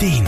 Ideen 0.00 0.26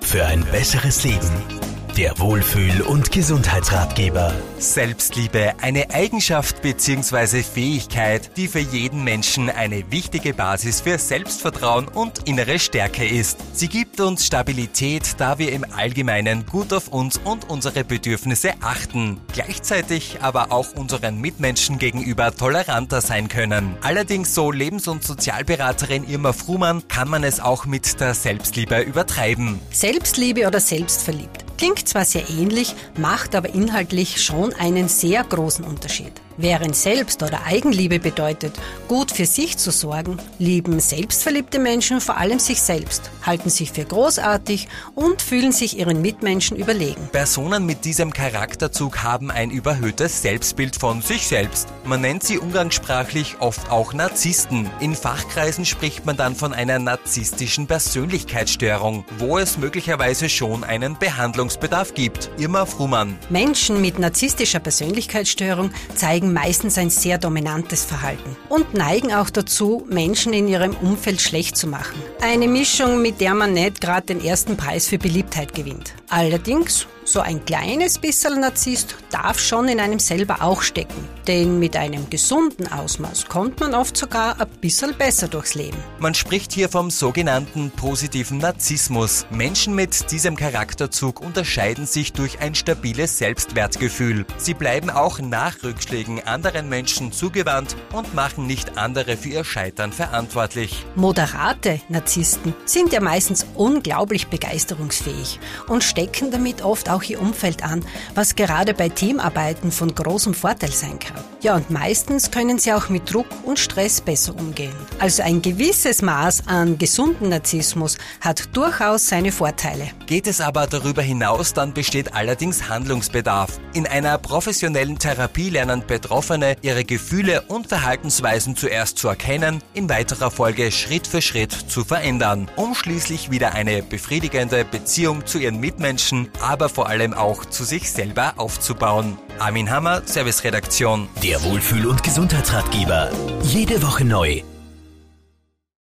für 0.00 0.26
ein 0.26 0.44
besseres 0.46 1.04
Leben. 1.04 1.71
Der 1.96 2.18
Wohlfühl- 2.18 2.80
und 2.80 3.12
Gesundheitsratgeber. 3.12 4.32
Selbstliebe, 4.58 5.52
eine 5.60 5.90
Eigenschaft 5.90 6.62
bzw. 6.62 7.42
Fähigkeit, 7.42 8.30
die 8.38 8.48
für 8.48 8.60
jeden 8.60 9.04
Menschen 9.04 9.50
eine 9.50 9.90
wichtige 9.92 10.32
Basis 10.32 10.80
für 10.80 10.96
Selbstvertrauen 10.96 11.88
und 11.88 12.26
innere 12.26 12.58
Stärke 12.58 13.06
ist. 13.06 13.36
Sie 13.52 13.68
gibt 13.68 14.00
uns 14.00 14.24
Stabilität, 14.24 15.16
da 15.18 15.38
wir 15.38 15.52
im 15.52 15.66
Allgemeinen 15.76 16.46
gut 16.46 16.72
auf 16.72 16.88
uns 16.88 17.18
und 17.22 17.50
unsere 17.50 17.84
Bedürfnisse 17.84 18.54
achten, 18.62 19.20
gleichzeitig 19.34 20.22
aber 20.22 20.50
auch 20.50 20.72
unseren 20.74 21.20
Mitmenschen 21.20 21.78
gegenüber 21.78 22.34
toleranter 22.34 23.02
sein 23.02 23.28
können. 23.28 23.76
Allerdings, 23.82 24.34
so 24.34 24.50
Lebens- 24.50 24.88
und 24.88 25.04
Sozialberaterin 25.04 26.08
Irma 26.08 26.32
Frumann, 26.32 26.88
kann 26.88 27.10
man 27.10 27.22
es 27.22 27.38
auch 27.38 27.66
mit 27.66 28.00
der 28.00 28.14
Selbstliebe 28.14 28.80
übertreiben. 28.80 29.60
Selbstliebe 29.70 30.46
oder 30.46 30.58
selbstverliebt. 30.58 31.41
Klingt 31.56 31.88
zwar 31.88 32.04
sehr 32.04 32.28
ähnlich, 32.30 32.74
macht 32.96 33.34
aber 33.34 33.54
inhaltlich 33.54 34.22
schon 34.22 34.52
einen 34.54 34.88
sehr 34.88 35.22
großen 35.24 35.64
Unterschied. 35.64 36.12
Während 36.36 36.74
Selbst- 36.74 37.22
oder 37.22 37.44
Eigenliebe 37.44 37.98
bedeutet, 37.98 38.58
gut 38.88 39.10
für 39.10 39.26
sich 39.26 39.58
zu 39.58 39.70
sorgen, 39.70 40.18
lieben 40.38 40.80
selbstverliebte 40.80 41.58
Menschen 41.58 42.00
vor 42.00 42.16
allem 42.16 42.38
sich 42.38 42.62
selbst, 42.62 43.10
halten 43.22 43.50
sich 43.50 43.72
für 43.72 43.84
großartig 43.84 44.68
und 44.94 45.20
fühlen 45.20 45.52
sich 45.52 45.78
ihren 45.78 46.00
Mitmenschen 46.00 46.56
überlegen. 46.56 47.08
Personen 47.12 47.66
mit 47.66 47.84
diesem 47.84 48.12
Charakterzug 48.12 49.02
haben 49.02 49.30
ein 49.30 49.50
überhöhtes 49.50 50.22
Selbstbild 50.22 50.76
von 50.76 51.02
sich 51.02 51.26
selbst. 51.26 51.68
Man 51.84 52.00
nennt 52.00 52.22
sie 52.22 52.38
umgangssprachlich 52.38 53.36
oft 53.40 53.70
auch 53.70 53.92
Narzissten. 53.92 54.70
In 54.80 54.94
Fachkreisen 54.94 55.64
spricht 55.64 56.06
man 56.06 56.16
dann 56.16 56.34
von 56.34 56.52
einer 56.52 56.78
narzisstischen 56.78 57.66
Persönlichkeitsstörung, 57.66 59.04
wo 59.18 59.38
es 59.38 59.58
möglicherweise 59.58 60.28
schon 60.28 60.64
einen 60.64 60.98
Behandlungsbedarf 60.98 61.94
gibt. 61.94 62.30
Irma 62.38 62.66
Frumann. 62.66 63.18
Menschen 63.30 63.80
mit 63.80 63.98
narzisstischer 63.98 64.60
Persönlichkeitsstörung 64.60 65.70
zeigen 65.94 66.31
meistens 66.32 66.78
ein 66.78 66.90
sehr 66.90 67.18
dominantes 67.18 67.84
Verhalten 67.84 68.36
und 68.48 68.74
neigen 68.74 69.12
auch 69.12 69.30
dazu, 69.30 69.86
Menschen 69.88 70.32
in 70.32 70.48
ihrem 70.48 70.74
Umfeld 70.76 71.20
schlecht 71.20 71.56
zu 71.56 71.66
machen. 71.66 72.00
Eine 72.20 72.48
Mischung, 72.48 73.02
mit 73.02 73.20
der 73.20 73.34
man 73.34 73.52
nicht 73.52 73.80
gerade 73.80 74.06
den 74.06 74.24
ersten 74.24 74.56
Preis 74.56 74.88
für 74.88 74.98
Beliebtheit 74.98 75.54
gewinnt. 75.54 75.94
Allerdings 76.08 76.86
so 77.04 77.20
ein 77.20 77.44
kleines 77.44 77.98
bisschen 77.98 78.40
Narzisst 78.40 78.96
darf 79.10 79.38
schon 79.38 79.68
in 79.68 79.80
einem 79.80 79.98
selber 79.98 80.42
auch 80.42 80.62
stecken. 80.62 81.08
Denn 81.26 81.58
mit 81.58 81.76
einem 81.76 82.10
gesunden 82.10 82.70
Ausmaß 82.70 83.26
kommt 83.26 83.60
man 83.60 83.74
oft 83.74 83.96
sogar 83.96 84.40
ein 84.40 84.48
bisschen 84.60 84.94
besser 84.96 85.28
durchs 85.28 85.54
Leben. 85.54 85.76
Man 85.98 86.14
spricht 86.14 86.52
hier 86.52 86.68
vom 86.68 86.90
sogenannten 86.90 87.70
positiven 87.70 88.38
Narzissmus. 88.38 89.26
Menschen 89.30 89.74
mit 89.74 90.10
diesem 90.10 90.36
Charakterzug 90.36 91.20
unterscheiden 91.20 91.86
sich 91.86 92.12
durch 92.12 92.40
ein 92.40 92.54
stabiles 92.54 93.18
Selbstwertgefühl. 93.18 94.26
Sie 94.38 94.54
bleiben 94.54 94.90
auch 94.90 95.20
nach 95.20 95.62
Rückschlägen 95.62 96.26
anderen 96.26 96.68
Menschen 96.68 97.12
zugewandt 97.12 97.76
und 97.92 98.14
machen 98.14 98.46
nicht 98.46 98.78
andere 98.78 99.16
für 99.16 99.28
ihr 99.28 99.44
Scheitern 99.44 99.92
verantwortlich. 99.92 100.84
Moderate 100.96 101.80
Narzissten 101.88 102.54
sind 102.64 102.92
ja 102.92 103.00
meistens 103.00 103.46
unglaublich 103.54 104.26
begeisterungsfähig 104.28 105.38
und 105.68 105.84
stecken 105.84 106.30
damit 106.30 106.62
oft 106.62 106.88
auch 106.92 107.02
ihr 107.02 107.20
Umfeld 107.20 107.62
an, 107.62 107.84
was 108.14 108.34
gerade 108.34 108.74
bei 108.74 108.88
Teamarbeiten 108.88 109.72
von 109.72 109.94
großem 109.94 110.34
Vorteil 110.34 110.72
sein 110.72 110.98
kann. 110.98 111.22
Ja, 111.42 111.56
und 111.56 111.70
meistens 111.70 112.30
können 112.30 112.58
sie 112.58 112.72
auch 112.72 112.88
mit 112.88 113.12
Druck 113.12 113.26
und 113.44 113.58
Stress 113.58 114.00
besser 114.00 114.36
umgehen. 114.36 114.74
Also 115.00 115.22
ein 115.24 115.42
gewisses 115.42 116.00
Maß 116.00 116.46
an 116.46 116.78
gesunden 116.78 117.30
Narzissmus 117.30 117.98
hat 118.20 118.56
durchaus 118.56 119.08
seine 119.08 119.32
Vorteile. 119.32 119.90
Geht 120.06 120.28
es 120.28 120.40
aber 120.40 120.68
darüber 120.68 121.02
hinaus, 121.02 121.52
dann 121.52 121.74
besteht 121.74 122.14
allerdings 122.14 122.68
Handlungsbedarf. 122.68 123.58
In 123.74 123.88
einer 123.88 124.18
professionellen 124.18 124.98
Therapie 124.98 125.50
lernen 125.50 125.82
Betroffene 125.84 126.56
ihre 126.62 126.84
Gefühle 126.84 127.42
und 127.48 127.66
Verhaltensweisen 127.66 128.54
zuerst 128.54 128.98
zu 128.98 129.08
erkennen, 129.08 129.62
in 129.74 129.88
weiterer 129.88 130.30
Folge 130.30 130.70
Schritt 130.70 131.08
für 131.08 131.22
Schritt 131.22 131.52
zu 131.52 131.84
verändern, 131.84 132.48
um 132.54 132.74
schließlich 132.74 133.30
wieder 133.30 133.54
eine 133.54 133.82
befriedigende 133.82 134.64
Beziehung 134.64 135.26
zu 135.26 135.38
ihren 135.38 135.58
Mitmenschen, 135.58 136.28
aber 136.40 136.68
vor 136.82 136.88
allem 136.88 137.14
auch 137.14 137.44
zu 137.44 137.62
sich 137.62 137.92
selber 137.92 138.34
aufzubauen. 138.38 139.16
Armin 139.38 139.70
Hammer, 139.70 140.02
Serviceredaktion. 140.04 141.06
Der 141.22 141.40
Wohlfühl- 141.44 141.86
und 141.86 142.02
Gesundheitsratgeber. 142.02 143.08
Jede 143.44 143.84
Woche 143.84 144.04
neu 144.04 144.42